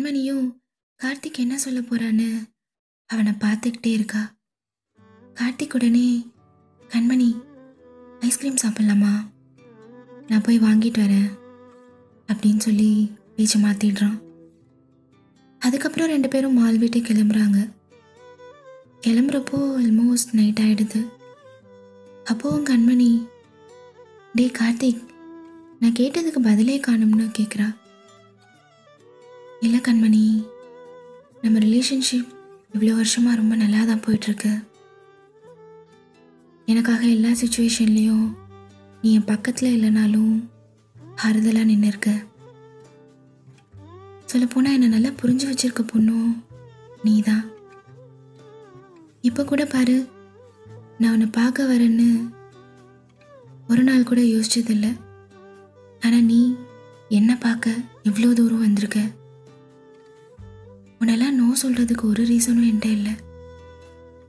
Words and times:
கண்மணியும் 0.00 0.44
கார்த்திக் 1.00 1.38
என்ன 1.38 1.58
சொல்ல 1.58 1.80
போறான்னு 1.80 2.26
அவனை 3.06 3.32
பார்த்துக்கிட்டே 3.32 3.86
இருக்கா. 3.86 4.34
கார்த்திக் 5.34 5.74
உடனே 5.74 6.26
கண்மணி 6.88 7.42
ஐஸ்கிரீம் 8.20 8.56
சாப்பிட்லாமா? 8.62 9.10
நான் 10.28 10.40
போய் 10.40 10.60
வாங்கிட்டு 10.60 11.00
வரேன் 11.02 11.28
அப்படின்னு 12.26 12.56
சொல்லி 12.56 13.10
பேச்சை 13.36 13.62
மாற்றிடுறான் 13.62 14.16
அதுக்கப்புறம் 15.58 16.08
ரெண்டு 16.08 16.28
பேரும் 16.28 16.54
மால் 16.54 16.78
வீட்டுக்கு 16.78 17.12
கிளம்புறாங்க. 17.12 17.58
கிளம்புறப்போ 19.06 19.60
ஆல்மோஸ்ட் 19.82 20.32
நைட் 20.32 20.60
ஆகிடுது 20.60 21.02
அப்போவும் 22.24 22.66
கண்மணி 22.70 23.12
டே 24.34 24.46
கார்த்திக் 24.46 25.04
நான் 25.80 25.98
கேட்டதுக்கு 25.98 26.42
பதிலே 26.42 26.78
காணும்னு 26.78 27.28
கேட்குறா 27.38 27.68
இல்லை 29.66 29.78
கண்மணி 29.86 30.22
நம்ம 31.42 31.56
ரிலேஷன்ஷிப் 31.64 32.30
இவ்வளோ 32.74 32.92
வருஷமாக 32.98 33.38
ரொம்ப 33.40 33.54
நல்லா 33.62 33.80
தான் 33.88 34.02
போயிட்டுருக்கு. 34.04 34.52
எனக்காக 36.68 37.02
எல்லா 37.16 37.30
சுச்சுவேஷன்லேயும் 37.40 38.26
நீ 39.02 39.10
என் 39.18 39.28
பக்கத்தில் 39.30 39.74
இல்லைனாலும் 39.76 40.34
ஆறுதலாக 41.26 41.68
நின்று 41.70 41.90
இருக்க 41.92 42.10
சொல்லப்போனால் 44.32 44.76
என்னை 44.76 44.88
நல்லா 44.94 45.12
புரிஞ்சு 45.20 45.46
வச்சிருக்க 45.50 45.84
பொண்ணும் 45.92 46.32
நீ 47.04 47.14
தான் 47.28 47.44
இப்போ 49.28 49.44
கூட 49.44 49.62
பாரு 49.74 49.96
நான் 50.98 51.12
உன்னை 51.14 51.30
பார்க்க 51.38 51.70
வரேன்னு 51.70 52.10
ஒரு 53.70 53.82
நாள் 53.88 54.08
கூட 54.10 54.20
யோசிச்சதில்லை. 54.34 54.92
ஆனால் 56.02 56.28
நீ 56.32 56.42
என்ன 57.18 57.30
பார்க்க 57.46 57.82
இவ்வளோ 58.08 58.28
தூரம் 58.38 58.66
வந்திருக்க. 58.66 59.00
உன்னெல்லாம் 61.00 61.38
நோ 61.40 61.46
சொல்கிறதுக்கு 61.62 62.04
ஒரு 62.12 62.22
ரீசனும் 62.30 62.66
என்கிட்ட 62.68 62.88
இல்லை. 62.96 63.12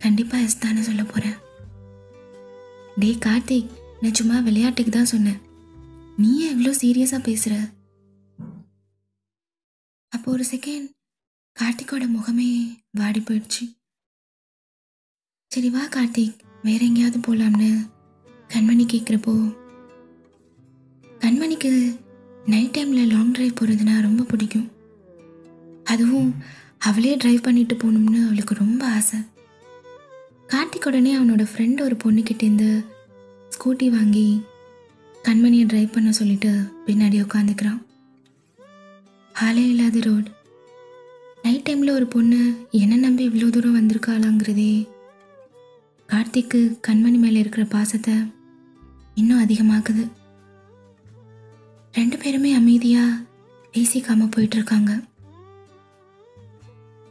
கண்டிப்பாக 0.04 0.46
எஸ் 0.48 0.62
தானே 0.64 0.82
சொல்ல 0.82 1.04
போகிறேன் 1.04 1.38
டே 3.02 3.10
கார்த்திக் 3.26 3.72
நான் 4.02 4.18
சும்மா 4.20 4.38
விளையாட்டுக்கு 4.40 4.92
தான் 4.92 5.12
சொன்னேன். 5.12 5.40
நீ 6.22 6.30
ஏன் 6.44 6.54
இவ்வளோ 6.54 6.72
சீரியஸாக 6.82 7.22
பேசுகிற 7.28 7.54
அப்போ 10.14 10.28
ஒரு 10.36 10.46
செகண்ட் 10.54 10.88
கார்த்திக்கோட 11.58 12.04
முகமே 12.16 12.50
வாடி 13.00 13.22
போயிடுச்சு. 13.28 13.64
சரி 15.52 15.70
வா 15.70 15.84
கார்த்திக் 15.96 16.42
வேற 16.68 16.82
எங்கேயாவது 16.90 17.20
போகலாம்னு 17.28 17.72
கண்மணி 18.50 18.86
கேட்குறப்போ 18.94 19.34
கண்மணிக்கு 21.24 21.72
நைட் 22.54 22.76
டைமில் 22.76 23.12
லாங் 23.14 23.34
டிரைவ் 23.36 23.58
போகிறதுனா 23.60 23.96
ரொம்ப 24.08 24.24
பிடிக்கும். 24.32 24.70
அதுவும் 25.84 26.36
அவளே 26.78 27.16
டிரைவ் 27.16 27.42
பண்ணிட்டு 27.42 27.76
போகணும்னு 27.76 28.26
அவளுக்கு 28.26 28.54
ரொம்ப 28.54 28.86
ஆசை. 28.88 29.20
கார்த்திக் 30.48 30.86
உடனே 30.86 31.18
அவனோட 31.18 31.44
ஃப்ரெண்ட் 31.52 31.82
ஒரு 31.82 31.96
பொண்ணுக்கிட்டேருந்து 32.04 32.86
ஸ்கூட்டி 33.50 33.90
வாங்கி 33.90 34.42
கண்மணியை 35.24 35.66
டிரைவ் 35.66 35.92
பண்ண 35.92 36.12
சொல்லிட்டு 36.12 36.52
பின்னாடி 36.88 37.18
உட்காந்துக்கிறான். 37.26 37.82
ஆளே 39.36 39.70
இல்லாத 39.70 40.00
ரோடு 40.00 40.30
நைட் 41.42 41.68
டைமில் 41.70 41.96
ஒரு 41.96 42.08
பொண்ணு 42.08 42.68
என்ன 42.72 42.96
நம்பி 42.96 43.30
இவ்வளோ 43.30 43.50
தூரம் 43.50 43.78
வந்திருக்காளாங்கிறதே 43.78 44.88
கார்த்திக்கு 46.10 46.62
கண்மணி 46.88 47.18
மேலே 47.18 47.40
இருக்கிற 47.40 47.66
பாசத்தை 47.66 48.14
இன்னும் 49.16 49.44
அதிகமாக்குது. 49.44 50.04
ரெண்டு 51.94 52.18
பேருமே 52.18 52.54
அமைதியாக 52.54 53.22
பேசிக்காமல் 53.74 54.34
போயிட்டுருக்காங்க 54.36 54.92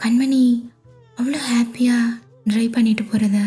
கண்மணி 0.01 0.43
அவ்வளோ 1.19 1.39
ஹாப்பியாக 1.49 2.17
ட்ரைவ் 2.47 2.75
பண்ணிட்டு 2.75 3.05
போகிறத 3.05 3.39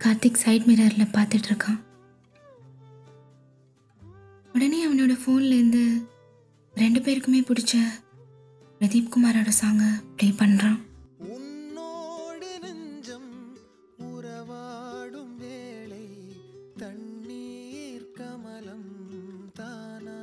கார்த்திக் 0.00 0.42
சைட் 0.42 0.68
மிரரில் 0.68 1.14
பார்த்துட்டு 1.14 1.48
இருக்கான் 1.50 1.80
உடனே 4.54 4.78
அவனோட 4.86 5.14
ஃபோன்லேருந்து 5.20 5.82
ரெண்டு 6.74 7.00
பேருக்குமே 7.00 7.40
பிடிச்ச 7.42 7.74
பிரதீப் 8.80 9.12
குமாரோட 9.12 9.50
சாங்கை 9.58 9.90
ப்ளே 10.14 10.28
பண்ணுறான் 10.38 10.78
உன்னோடு 11.34 12.48
நெஞ்சம் 12.64 13.28
உறவாடும் 14.08 15.34
வேளை 15.42 16.04
தண்ணீர் 16.82 18.08
கமலம் 18.18 18.88
தானா? 19.54 20.18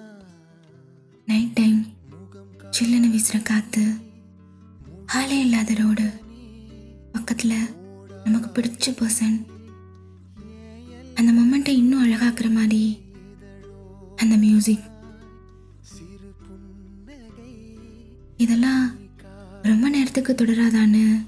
நைட் 1.28 1.56
டைம் 1.56 1.80
சில்லுன்னு 2.74 3.12
வீசுகிற 3.12 3.40
காற்று 3.44 3.86
ஆளே 5.08 5.40
இல்லாத 5.40 5.74
ரோடு 5.74 6.12
பக்கத்தில் 7.12 7.74
நமக்கு 8.24 8.62
பிடிச்ச 8.62 8.88
பர்சன் 8.88 9.46
அந்த 11.14 11.32
மொமெண்ட்டை 11.32 11.70
இன்னும் 11.70 12.06
அழகாக்குற 12.06 12.52
மாதிரி 12.52 13.00
அந்த 14.16 14.38
மியூசிக் 14.38 14.86
இதெல்லாம் 18.38 18.96
ரொம்ப 19.62 19.90
நேரத்துக்கு 19.90 20.34
தொடராதான்னு 20.34 21.26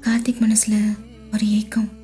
கார்த்திக் 0.00 0.40
மனசில் 0.40 0.94
ஒரு 1.32 1.48
ஏக்கம். 1.48 2.03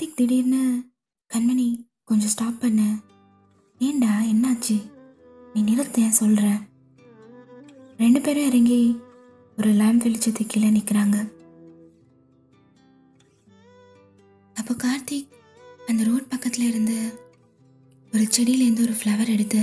கார்த்திக் 0.00 0.20
திடீர்னு 0.20 0.60
கண்மணி 1.30 1.66
கொஞ்சம் 2.04 2.30
ஸ்டாப் 2.30 2.60
பண்ண. 2.60 2.80
ஏண்டா 3.80 4.12
என்னாச்சு? 4.28 4.76
நீ 5.52 5.58
நிறுத்தேன் 5.62 6.14
சொல்கிறேன் 6.18 6.60
ரெண்டு 7.98 8.20
பேரும் 8.20 8.46
இறங்கி 8.46 8.78
ஒரு 9.58 9.70
லேம்ப் 9.72 10.04
வெளிச்சத்து 10.04 10.44
கீழே 10.44 10.68
நிற்கிறாங்க 10.70 11.16
அப்போ 14.56 14.74
கார்த்திக் 14.76 15.34
அந்த 15.88 16.00
ரோட் 16.02 16.30
பக்கத்தில் 16.30 16.68
இருந்து 16.68 16.96
ஒரு 18.12 18.24
செடியிலேருந்து 18.28 18.86
ஒரு 18.86 18.96
ஃப்ளவர் 19.00 19.32
எடுத்து 19.32 19.62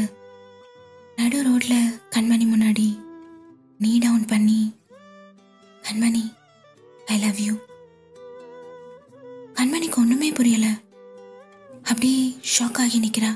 நடு 1.17 1.41
ரோட்டில் 1.43 1.81
கண்மணி 2.09 2.47
முன்னாடி 2.47 2.87
நீ 3.79 3.93
டவுன் 3.99 4.27
பண்ணி 4.27 4.61
கண்மணி 5.83 6.23
ஐ 7.07 7.17
லவ் 7.19 7.41
யூ 7.47 7.55
கண்மணிக்கு 9.67 9.97
ஒன்றுமே 9.97 10.31
புரியல. 10.31 10.67
அப்படியே 11.77 12.35
ஷாக் 12.51 12.77
ஆகி 12.77 12.99
நிற்கிறா 12.99 13.31